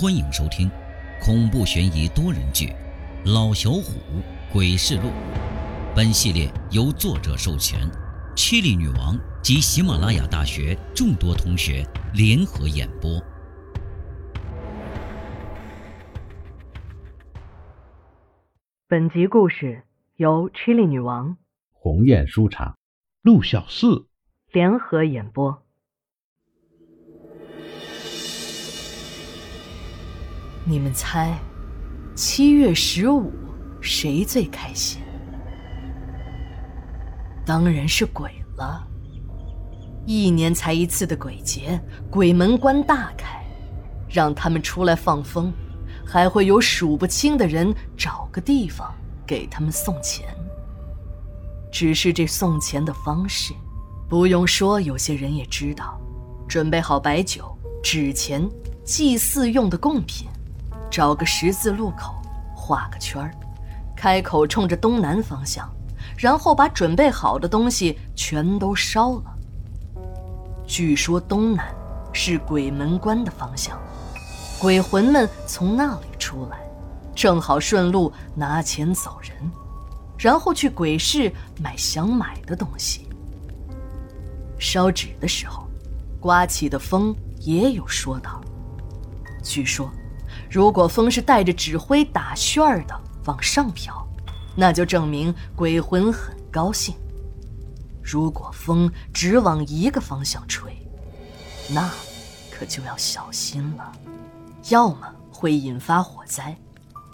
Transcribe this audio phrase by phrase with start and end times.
[0.00, 0.66] 欢迎收听
[1.20, 2.68] 恐怖悬疑多人剧
[3.34, 4.00] 《老小虎
[4.50, 5.08] 鬼事录》。
[5.94, 7.78] 本系列由作者授权，
[8.34, 13.22] 七里女王及喜马拉雅大学众多同学联合演播。
[18.88, 19.82] 本集故事
[20.16, 21.36] 由 Chili 女王
[21.72, 22.78] 鸿雁书场
[23.20, 24.06] 陆小四
[24.50, 25.62] 联合演播。
[30.64, 31.38] 你们猜，
[32.14, 33.32] 七月十五
[33.80, 35.00] 谁最开心？
[37.46, 38.86] 当然是鬼了。
[40.06, 43.42] 一年才一次的鬼节，鬼门关大开，
[44.08, 45.50] 让他们出来放风，
[46.04, 48.92] 还会有数不清的人找个地方
[49.26, 50.26] 给他们送钱。
[51.72, 53.54] 只是这送钱的方式，
[54.08, 55.98] 不用说，有些人也知道：
[56.46, 58.46] 准备好白酒、纸钱、
[58.84, 60.28] 祭祀用的贡品。
[60.90, 62.20] 找个十字路口，
[62.54, 63.30] 画个圈儿，
[63.96, 65.70] 开口冲着东南方向，
[66.18, 69.36] 然后把准备好的东西全都烧了。
[70.66, 71.72] 据说东南
[72.12, 73.78] 是鬼门关的方向，
[74.60, 76.58] 鬼魂们从那里出来，
[77.14, 79.32] 正好顺路拿钱走人，
[80.18, 83.08] 然后去鬼市买想买的东西。
[84.58, 85.68] 烧纸的时候，
[86.18, 88.40] 刮起的风也有说道。
[89.42, 89.88] 据说。
[90.50, 93.94] 如果风是带着纸灰打旋儿的往上飘，
[94.56, 96.92] 那就证明鬼魂很高兴；
[98.02, 100.76] 如果风只往一个方向吹，
[101.68, 101.88] 那
[102.50, 103.92] 可就要小心了，
[104.70, 106.56] 要么会引发火灾，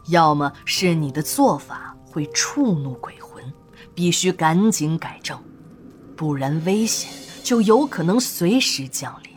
[0.06, 3.44] 要么是你的做法会触怒鬼魂，
[3.94, 5.38] 必须赶紧改正，
[6.16, 7.12] 不然危险
[7.44, 9.35] 就有可能随时降临。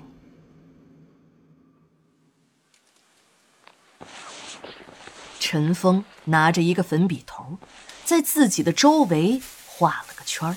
[5.39, 7.57] 陈峰拿着一个粉笔头，
[8.03, 10.55] 在自己的周围画了个圈儿，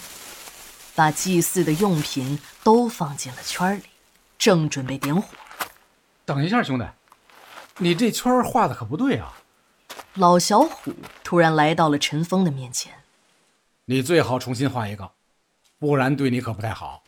[0.95, 3.85] 把祭祀的用品都放进了圈里，
[4.37, 5.29] 正准备点火。
[6.25, 6.87] 等一下，兄弟，
[7.79, 9.33] 你这圈画的可不对啊！
[10.15, 10.93] 老小虎
[11.23, 12.93] 突然来到了陈峰的面前。
[13.85, 15.13] 你最好重新画一个，
[15.79, 17.03] 不然对你可不太好。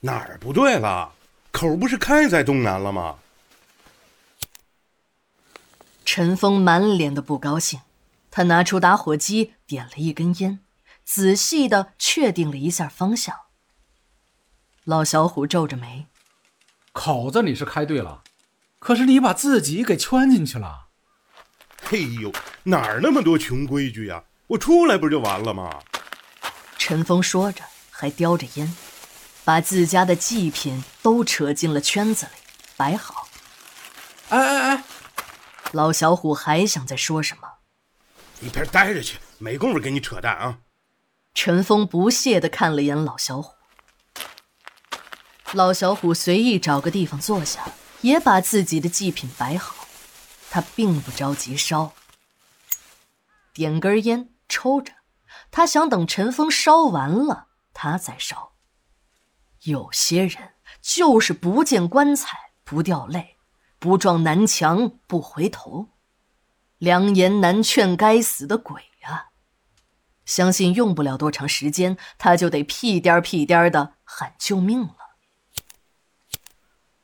[0.00, 1.12] 哪儿不对了？
[1.50, 3.18] 口不是开在东南了吗？
[6.10, 7.82] 陈峰满脸的不高兴，
[8.30, 10.60] 他拿出打火机点了一根烟，
[11.04, 13.36] 仔细的确定了一下方向。
[14.84, 16.06] 老小虎皱着眉
[16.92, 18.22] ：“口子你是开对了，
[18.78, 20.86] 可是你把自己给圈进去了。
[21.84, 22.32] ”“嘿呦，
[22.62, 24.24] 哪儿那么多穷规矩呀？
[24.46, 25.78] 我出来不就完了吗？”
[26.78, 28.74] 陈峰说着，还叼着烟，
[29.44, 32.32] 把自家的祭品都扯进了圈子里，
[32.78, 33.28] 摆好。
[34.30, 34.84] 哎哎哎！
[35.72, 37.58] 老小虎还想再说什么，
[38.40, 40.58] 一边待着去，没工夫跟你扯淡啊！
[41.34, 43.54] 陈峰不屑地看了眼老小虎。
[45.52, 49.86] 老小虎随意找个地方坐下，也把自己的祭品摆好。
[50.50, 51.94] 他并不着急烧，
[53.52, 54.92] 点根烟抽着。
[55.50, 58.52] 他想等陈峰烧完了，他再烧。
[59.62, 63.37] 有些人就是不见棺材不掉泪。
[63.78, 65.90] 不撞南墙不回头，
[66.78, 69.30] 良言难劝该死的鬼啊！
[70.24, 74.96] 相信用不了多长时间，他就得屁颠儿屁颠儿的喊救命了。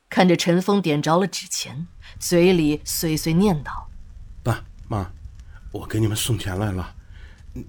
[0.08, 1.86] 看着陈峰点着了纸钱，
[2.18, 3.86] 嘴里碎碎念叨
[4.42, 5.12] ：“爸妈，
[5.72, 6.94] 我给你们送钱来了，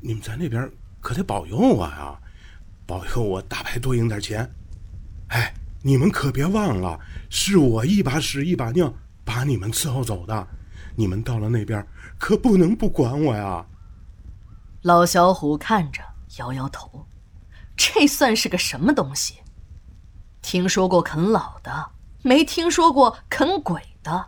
[0.01, 2.19] 你们在那边可得保佑我呀，
[2.87, 4.51] 保佑我大牌多赢点钱。
[5.27, 5.53] 哎。”
[5.87, 8.91] 你们可别忘了，是我一把屎一把尿
[9.23, 10.47] 把你们伺候走的。
[10.95, 11.85] 你们到了那边，
[12.17, 13.63] 可不能不管我呀。
[14.81, 16.01] 老小虎看着，
[16.39, 17.05] 摇摇头。
[17.77, 19.35] 这算是个什么东西？
[20.41, 21.91] 听说过啃老的，
[22.23, 24.25] 没听说过啃鬼的。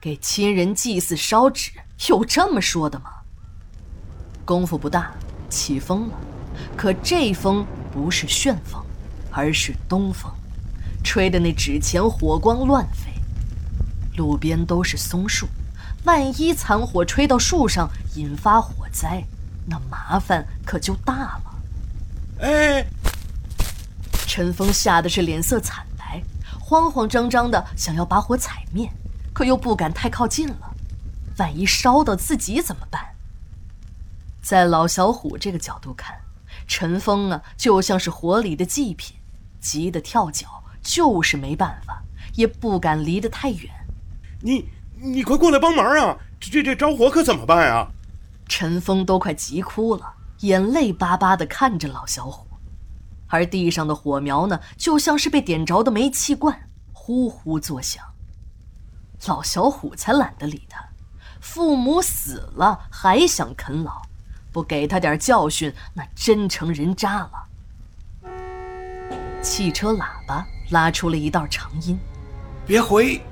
[0.00, 1.70] 给亲人祭祀烧纸，
[2.08, 3.12] 有这么说的吗？
[4.44, 5.14] 功夫不大，
[5.48, 6.18] 起风了。
[6.76, 8.84] 可这风不是旋风，
[9.30, 10.28] 而是东风。
[11.04, 13.12] 吹的那纸钱火光乱飞，
[14.16, 15.46] 路边都是松树，
[16.04, 19.22] 万一残火吹到树上引发火灾，
[19.66, 21.54] 那麻烦可就大了。
[22.40, 22.84] 哎！
[24.26, 26.20] 陈峰吓得是脸色惨白，
[26.58, 28.90] 慌慌张张的想要把火踩灭，
[29.32, 30.74] 可又不敢太靠近了，
[31.38, 33.00] 万一烧到自己怎么办？
[34.42, 36.16] 在老小虎这个角度看，
[36.66, 39.16] 陈峰啊就像是火里的祭品，
[39.60, 40.53] 急得跳脚。
[40.84, 42.00] 就是没办法，
[42.34, 43.68] 也不敢离得太远。
[44.40, 44.68] 你
[45.02, 46.16] 你快过来帮忙啊！
[46.38, 47.88] 这这这着火可怎么办啊？
[48.46, 52.46] 陈峰都快急哭了，眼泪巴巴地看着老小虎，
[53.28, 58.04] 而地上的火苗呢，就像是被点着的煤气罐，呼呼作响。
[59.26, 60.86] 老小虎才懒得理他，
[61.40, 64.02] 父母死了还想啃老，
[64.52, 67.32] 不给他点教训，那真成人渣了。
[69.40, 70.13] 汽车喇叭
[70.74, 71.96] 拉出了一道长音，
[72.66, 73.22] 别回！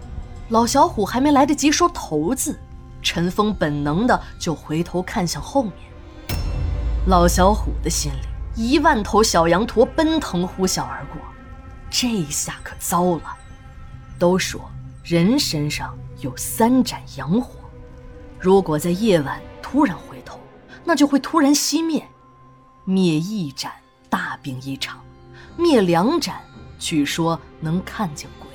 [0.50, 2.56] 老小虎还没来得及说头字，
[3.02, 5.72] 陈峰本能的就回头看向后面。
[7.08, 11.20] 老小虎的心里一万头小羊驼奔腾呼啸而过，
[11.90, 13.24] 这下可糟了。
[14.20, 14.60] 都说
[15.02, 17.58] 人身上有三盏阳火，
[18.38, 20.38] 如果在夜晚突然回头，
[20.84, 22.06] 那就会突然熄灭。
[22.84, 23.72] 灭一盏，
[24.08, 25.00] 大病一场。
[25.56, 26.40] 灭两盏，
[26.82, 28.48] 据说能看见鬼；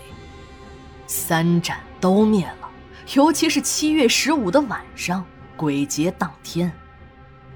[1.08, 2.70] 三盏都灭了，
[3.16, 5.26] 尤其是七月十五的晚上，
[5.56, 6.70] 鬼节当天，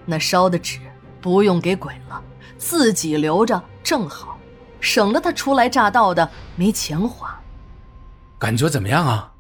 [0.05, 0.79] 那烧的纸
[1.19, 2.23] 不用给鬼了，
[2.57, 4.37] 自己留着正好，
[4.79, 7.37] 省得他初来乍到的没钱花。
[8.39, 9.33] 感觉怎么样啊？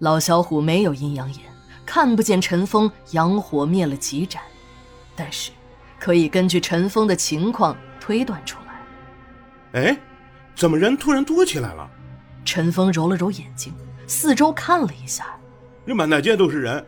[0.00, 1.40] 老小虎没有阴阳眼，
[1.86, 4.42] 看不见陈峰阳火灭了几盏，
[5.16, 5.50] 但是
[5.98, 9.80] 可以根据陈峰的情况推断出来。
[9.80, 9.96] 哎，
[10.54, 11.88] 怎么人突然多起来了？
[12.44, 13.72] 陈峰揉了揉眼睛，
[14.06, 15.26] 四周看了一下，
[15.86, 16.84] 这满大街都是人，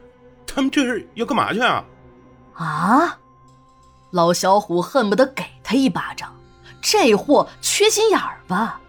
[0.46, 1.84] 他们这是要干嘛去啊？
[2.54, 3.18] 啊！
[4.10, 6.34] 老小虎恨不得给他一巴掌，
[6.80, 8.80] 这货缺心眼儿吧？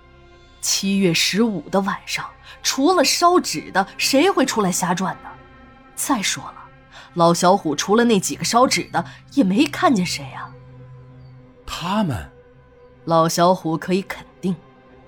[0.61, 2.25] 七月十五的晚上，
[2.63, 5.29] 除了烧纸的，谁会出来瞎转呢？
[5.95, 6.55] 再说了，
[7.13, 10.49] 老小虎除了那几个烧纸的，也没看见谁啊。
[11.65, 12.31] 他们。
[13.05, 14.24] 老小虎可以肯定，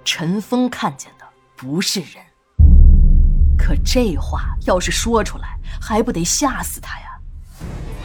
[0.09, 1.25] 陈峰看见的
[1.57, 2.24] 不是人。
[3.57, 7.19] 可这话要是说出来，还不得吓死他呀？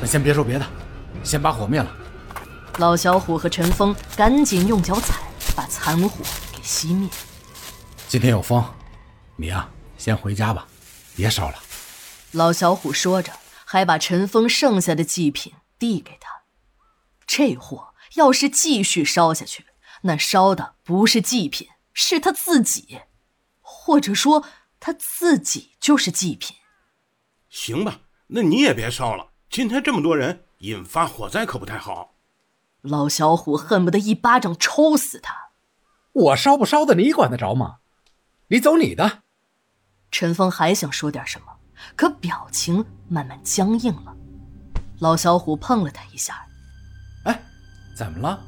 [0.01, 0.67] 那先别说别的，
[1.23, 1.89] 先把火灭了。
[2.79, 5.23] 老小虎和陈峰赶紧用脚踩，
[5.55, 7.09] 把残火给熄灭。
[8.09, 8.65] 今天有风，
[9.37, 10.67] 你呀，先回家吧，
[11.15, 11.55] 别烧了。
[12.33, 13.33] 老小虎说着，
[13.65, 16.29] 还把陈峰剩下的祭品递给他。
[17.29, 19.67] 这货要是继续烧下去，
[20.03, 23.01] 那烧的不是祭品，是他自己，
[23.61, 24.45] 或者说
[24.81, 26.57] 他自己就是祭品。
[27.49, 29.33] 行吧，那你也别烧了。
[29.51, 32.15] 今天这么多人，引发火灾可不太好。
[32.81, 35.51] 老小虎恨不得一巴掌抽死他。
[36.13, 37.79] 我烧不烧的，你管得着吗？
[38.49, 39.23] 你走你的。
[40.11, 41.47] 陈峰还想说点什么，
[41.97, 44.17] 可表情慢慢僵硬了。
[45.01, 46.47] 老小虎碰了他一下。
[47.25, 47.43] 哎，
[47.97, 48.43] 怎么了？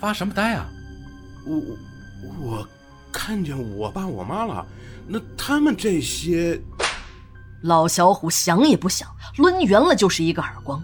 [0.00, 0.68] 发什么呆啊？
[1.46, 1.56] 我
[2.40, 2.66] 我
[3.12, 4.66] 看见我爸我妈了，
[5.06, 6.60] 那他们这些……
[7.62, 10.82] 老小虎想也不想，抡圆了就是一个耳光。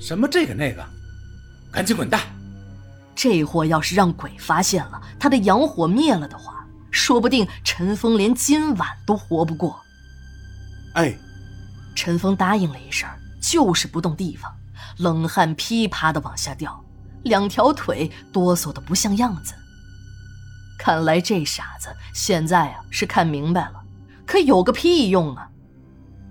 [0.00, 0.84] 什么这个那个，
[1.72, 2.20] 赶紧滚蛋！
[3.14, 9.80] 这货要是让鬼发现了，他的阳火灭了的话，说不定陈峰连今晚都活不过。
[10.94, 11.16] 哎，
[11.94, 13.08] 陈峰答应了一声，
[13.40, 14.52] 就是不动地方，
[14.98, 16.84] 冷汗噼啪的往下掉，
[17.22, 19.54] 两条腿哆嗦的不像样子。
[20.78, 23.82] 看来这傻子现在啊是看明白了，
[24.26, 25.48] 可有个屁用啊！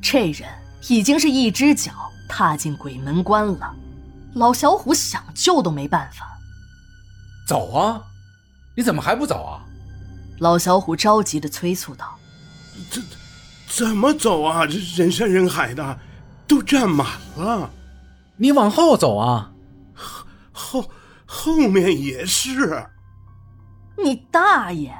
[0.01, 0.48] 这人
[0.88, 1.91] 已经是一只脚
[2.29, 3.75] 踏进鬼门关了，
[4.36, 6.27] 老小虎想救都没办法。
[7.48, 8.01] 走啊！
[8.75, 9.65] 你怎么还不走啊？
[10.39, 12.17] 老小虎着急的催促道
[12.91, 13.01] ：“这
[13.67, 14.65] 怎么走啊？
[14.67, 16.00] 这人山人海的，
[16.48, 17.70] 都站满了。
[18.38, 19.51] 你往后走啊！
[20.51, 20.91] 后
[21.25, 22.88] 后面也是。”
[24.04, 24.94] 你大爷！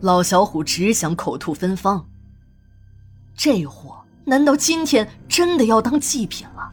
[0.00, 2.08] 老小虎只想口吐芬芳。
[3.36, 6.72] 这货难道今天真的要当祭品了？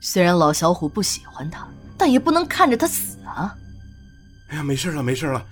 [0.00, 1.66] 虽然老小虎不喜欢他，
[1.96, 3.56] 但也不能看着他死啊！
[4.48, 5.44] 哎呀，没事了，没事了，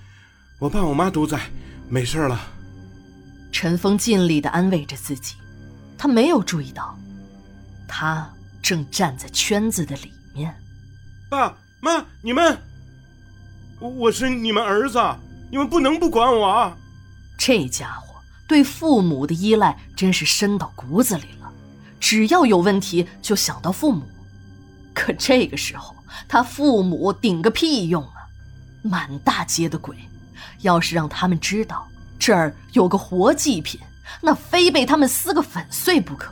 [0.59, 1.39] 我爸我妈都在，
[1.89, 2.39] 没事了。
[3.51, 5.35] 陈峰尽力的安慰着自己，
[5.97, 6.97] 他没有注意到，
[7.87, 8.29] 他
[8.61, 10.55] 正站在圈子的里面。
[11.29, 12.57] 爸妈，你们。
[13.89, 14.97] 我是你们儿子，
[15.51, 16.77] 你们不能不管我啊！
[17.37, 18.15] 这家伙
[18.47, 21.51] 对父母的依赖真是深到骨子里了，
[21.99, 24.03] 只要有问题就想到父母。
[24.93, 25.93] 可这个时候，
[26.29, 28.23] 他父母顶个屁用啊！
[28.83, 29.97] 满大街的鬼，
[30.61, 31.85] 要是让他们知道
[32.17, 33.81] 这儿有个活祭品，
[34.21, 36.31] 那非被他们撕个粉碎不可！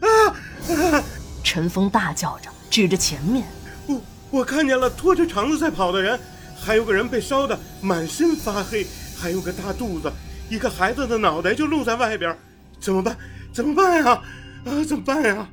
[0.00, 0.34] 啊！
[1.44, 3.46] 陈峰大叫着，指着前面
[3.86, 6.18] ：“我我看见了拖着肠子在跑的人。”
[6.62, 8.86] 还有个人被烧得满身发黑，
[9.18, 10.12] 还有个大肚子，
[10.48, 12.36] 一个孩子的脑袋就露在外边，
[12.78, 13.16] 怎么办？
[13.52, 14.22] 怎么办呀？
[14.66, 15.48] 啊，怎么办呀？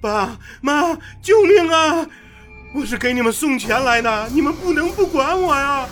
[0.00, 2.06] 爸妈，救命啊！
[2.74, 5.88] 我是给你们送钱来的，你们不能不管我呀！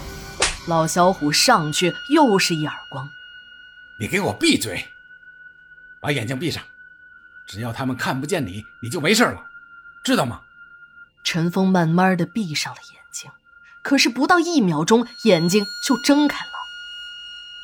[0.66, 3.08] 老小虎上去又是一耳光。
[4.00, 4.86] 你给我闭嘴！
[6.00, 6.62] 把眼睛闭上，
[7.46, 9.44] 只要他们看不见你，你就没事了，
[10.04, 10.42] 知道吗？
[11.24, 12.97] 陈峰慢慢的闭上了眼睛，
[13.82, 16.52] 可是不到一秒钟，眼睛就睁开了。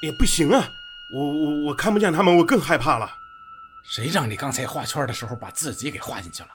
[0.02, 0.68] 也不行啊，
[1.12, 3.18] 我我我看不见他们，我更害怕了。
[3.82, 6.48] 谁让你刚才画圈的时候把自己给画进去了？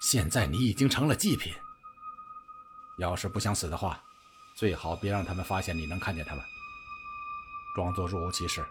[0.00, 1.52] 现在你已经成了祭品。
[2.98, 4.00] 要是不想死的话，
[4.54, 6.44] 最好别让他们发现你能看见他们，
[7.74, 8.64] 装作若无其事，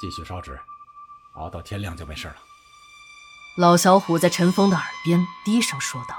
[0.00, 0.58] 继续烧纸，
[1.34, 2.36] 熬到天亮就没事了。
[3.56, 6.16] 老小虎在陈峰的耳边低声说道：“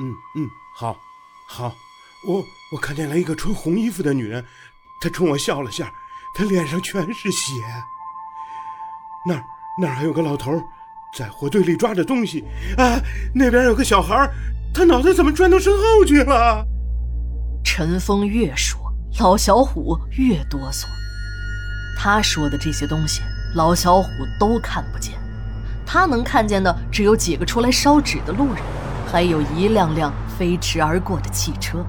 [0.00, 0.98] 嗯嗯，好，
[1.50, 1.74] 好，
[2.26, 4.44] 我我看见了一个穿红衣服的女人，
[5.00, 5.90] 她冲我笑了下，
[6.34, 7.54] 她脸上全是血。
[9.26, 9.42] 那儿
[9.80, 10.62] 那儿还有个老头，
[11.16, 12.44] 在火堆里抓着东西
[12.76, 13.00] 啊，
[13.34, 14.30] 那边有个小孩，
[14.74, 16.66] 他脑袋怎么转到身后去了？”
[17.64, 18.78] 陈峰越说，
[19.18, 20.84] 老小虎越哆嗦。
[21.98, 23.22] 他说的这些东西，
[23.54, 25.18] 老小虎都看不见。
[25.86, 28.62] 他能看见的只有几个出来烧纸的路人，
[29.10, 31.84] 还有一辆辆飞驰而过的汽车。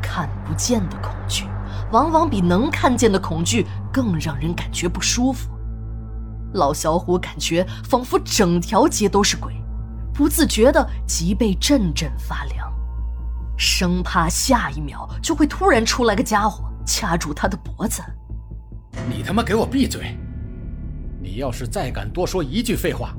[0.00, 1.44] 看不见的恐惧，
[1.92, 5.50] 往往比能看见的恐惧更让人感觉不舒服。
[6.54, 9.52] 老小虎感觉仿佛整条街都是鬼，
[10.14, 12.72] 不自觉的脊背阵阵发凉，
[13.58, 18.02] 生怕下一秒就会突然出来个家伙掐住他的脖子。
[19.10, 20.16] 你他妈给我闭嘴！
[21.20, 23.14] 你要是再敢多说一句废话，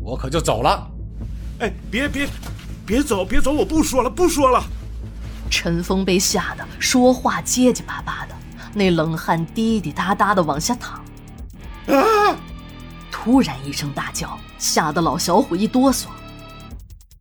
[0.00, 0.90] 我可就走了。
[1.58, 2.26] 哎，别别，
[2.90, 3.52] 别走，别走！
[3.52, 4.64] 我不说了，不说了。
[5.48, 8.34] 陈峰被吓得说话结结巴巴的，
[8.74, 11.00] 那冷汗滴滴答答的往下淌。
[11.86, 12.36] 啊！
[13.08, 16.06] 突然一声大叫，吓得老小虎一哆嗦。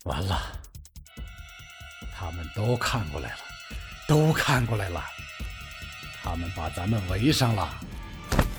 [0.05, 0.41] 完了，
[2.17, 3.37] 他们都看过来了，
[4.07, 4.99] 都看过来了，
[6.23, 7.69] 他们把咱们围上了。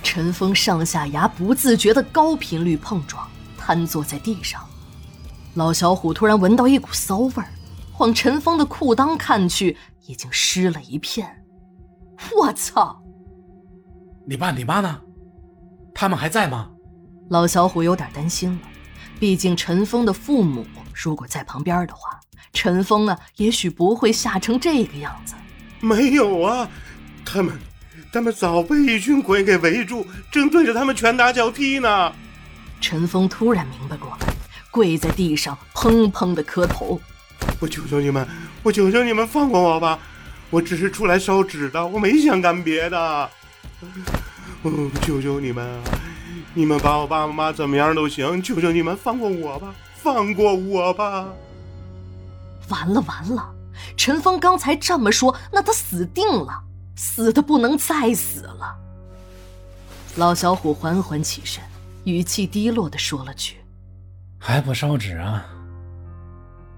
[0.05, 4.65] 陈峰上下牙不自觉的高频率碰撞，瘫坐在地上。
[5.55, 7.49] 老小虎突然闻到一股骚味儿，
[7.99, 9.77] 往陈峰的裤裆看去，
[10.07, 11.45] 已经湿了一片。
[12.37, 13.03] 我操！
[14.27, 15.01] 你爸你妈呢？
[15.95, 16.71] 他们还在吗？
[17.31, 18.61] 老小虎有点担心了，
[19.19, 20.65] 毕竟陈峰的父母
[20.95, 22.21] 如果在旁边的话，
[22.53, 25.35] 陈峰啊，也许不会吓成这个样子。
[25.81, 26.69] 没有啊，
[27.25, 27.59] 他们。
[28.13, 32.13] 他们早被一群鬼给围住，正对着他们拳打脚踢呢。
[32.81, 34.30] 陈峰突然明白过来，
[34.71, 37.01] 跪在地上砰砰的磕头
[37.61, 38.27] ：“我求求你们，
[38.63, 39.99] 我求求你们放过我吧！
[40.51, 43.31] 我只是出来烧纸的，我没想干别的。
[44.63, 45.81] 我，求求你们，
[46.55, 51.29] 你们把我爸爸妈妈怎么样都行，求求你们放过我吧，放过我吧！”
[52.69, 53.53] 完了完了，
[53.97, 56.65] 陈峰刚才这么说，那他死定了。
[56.97, 58.77] 死的不能再死了。
[60.17, 61.65] 老小虎缓缓起身，
[62.05, 63.57] 语气低落的说了句
[64.43, 65.45] ：“还不烧纸啊？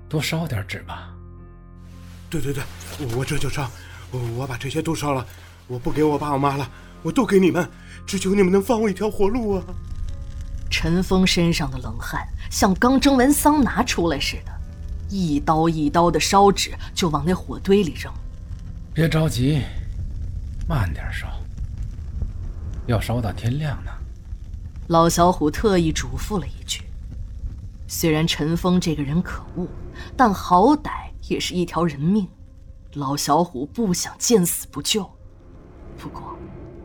[0.08, 1.08] 多烧点纸吧。
[2.28, 2.62] ”“对对对，
[2.98, 3.70] 我我这就烧，
[4.10, 5.24] 我我把这些都烧了，
[5.68, 6.68] 我不给我爸我妈了，
[7.02, 7.66] 我都给你们，
[8.04, 9.62] 只求你们能放我一条活路啊！”
[10.68, 14.52] 陈峰身上的冷汗像刚蒸完桑拿出来似的，
[15.08, 18.12] 一刀一刀的烧纸就往那火堆里扔。
[18.92, 19.62] 别着急。
[20.68, 21.28] 慢点烧，
[22.86, 23.90] 要烧到天亮呢。
[24.88, 26.82] 老小虎特意嘱咐了一句。
[27.94, 29.68] 虽然陈峰这个人可恶，
[30.16, 32.26] 但好歹也是一条人命，
[32.94, 35.02] 老小虎不想见死不救。
[35.98, 36.34] 不过，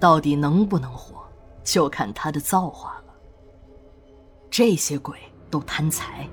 [0.02, 1.26] 到底能不能活，
[1.64, 3.14] 就看他的造化了。
[4.52, 5.18] 这些鬼
[5.50, 6.28] 都贪财，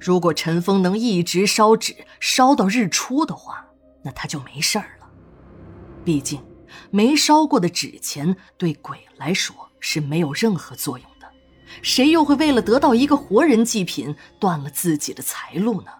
[0.00, 3.66] 如果陈峰能一直烧纸烧到日出的话，
[4.00, 5.08] 那他就没事儿了。
[6.04, 6.40] 毕竟。
[6.90, 11.08] 没烧过的纸钱对鬼来说是没有任何作用，
[11.82, 15.90] 谁又会为了得到一个活人祭品断了自己的财路呢？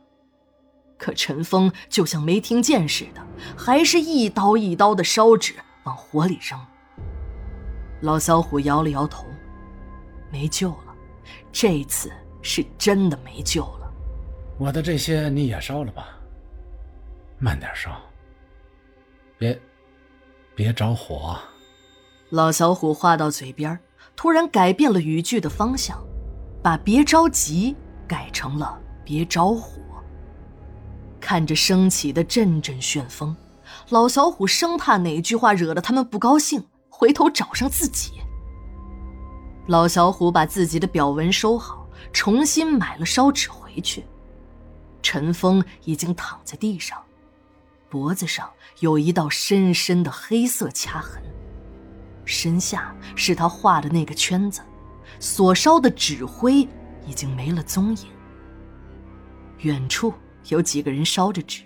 [0.96, 5.54] 可陈峰就像没听见似的，还是一刀一刀的烧纸
[5.84, 6.58] 往火里扔。
[8.00, 9.26] 老小虎摇了摇头，
[10.30, 10.94] 没救了，
[11.52, 13.92] 这次是真的没救了。
[14.58, 16.08] 我的这些你也烧了吧，
[17.38, 18.00] 慢点烧，
[19.38, 19.60] 别。
[20.56, 21.36] 别着火！
[22.30, 23.76] 老小虎话到嘴边，
[24.16, 26.02] 突然改变了语句的方向，
[26.62, 29.80] 把“别着急”改成了“别着火”。
[31.20, 33.34] 看着升起的阵阵旋风，
[33.88, 38.12] 老小虎生怕哪句话惹得他们不高兴，回头找上自己。
[39.66, 44.04] 老小虎把自己的表文收好，重新买了烧纸回去。
[45.02, 47.02] 陈峰已经躺在地上，
[47.88, 51.22] 脖子上有一道深深的黑色掐痕，
[52.24, 54.60] 身下是他画的那个圈子，
[55.18, 56.68] 所烧的纸灰
[57.06, 58.06] 已经没了踪影。
[59.58, 60.12] 远处
[60.48, 61.62] 有几个人烧着纸，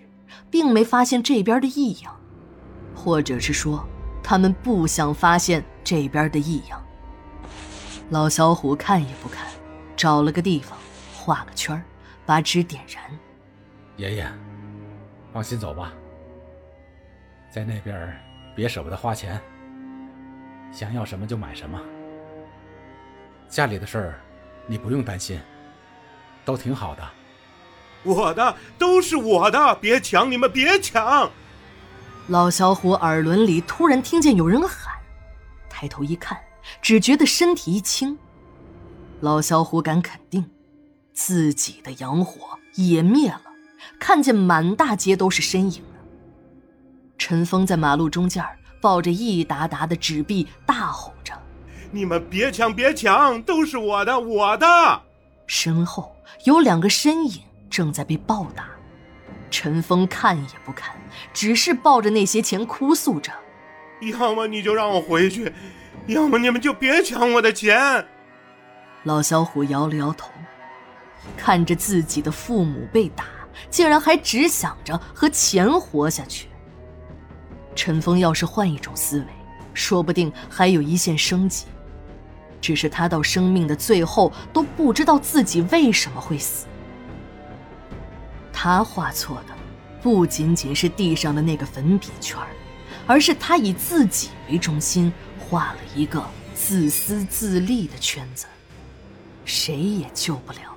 [0.50, 2.14] 并没发现这边的异样，
[2.94, 3.84] 或者是说，
[4.22, 6.84] 他们不想发现这边的异样。
[8.10, 9.46] 老小虎看也不看，
[9.96, 10.78] 找了个地方，
[11.14, 11.82] 画个圈
[12.24, 13.04] 把纸点燃。
[13.96, 14.30] 爷爷，
[15.32, 15.92] 放心走吧，
[17.50, 18.16] 在那边
[18.54, 19.40] 别舍不得花钱，
[20.72, 21.80] 想要什么就买什么。
[23.48, 24.20] 家里的事儿，
[24.66, 25.40] 你不用担心，
[26.44, 27.08] 都挺好的。
[28.04, 30.30] 我的都是我的，别抢！
[30.30, 31.30] 你们别抢！
[32.28, 34.94] 老小虎耳轮里突然听见有人喊，
[35.68, 36.38] 抬头一看。
[36.82, 38.18] 只觉得身体一轻，
[39.20, 40.50] 老小虎敢肯定，
[41.14, 43.40] 自己的洋火也灭了。
[43.98, 46.00] 看见满大街都是身影了。
[47.16, 48.44] 陈峰在马路中间
[48.80, 51.32] 抱着一沓沓的纸币，大吼着
[51.90, 55.02] ：“你们别抢，别抢，都是我的，我的！”
[55.46, 58.66] 身后有两个身影正在被暴打。
[59.50, 60.94] 陈峰看也不看，
[61.32, 63.32] 只是抱着那些钱哭诉着
[64.18, 65.52] ：“要么你就让我回去。”
[66.06, 68.06] 要么你们就别抢我的钱。
[69.02, 70.30] 老小虎摇了摇头，
[71.36, 73.24] 看着自己的父母被打，
[73.68, 76.47] 竟然还只想着和钱活下去。
[77.78, 79.26] 陈峰要是换一种思维，
[79.72, 81.64] 说不定还有一线生机。
[82.60, 86.66] 只是他到生命的最后都不知道自己为什么会死。
[88.52, 89.54] 他画错的，
[90.02, 92.36] 不仅仅是地上的那个粉笔圈
[93.06, 95.12] 而是他以自己为中心。
[95.38, 96.22] 画了一个
[96.54, 98.44] 自私自利的圈子，
[99.46, 100.67] 谁也救不了。